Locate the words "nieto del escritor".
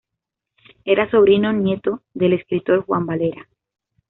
1.53-2.83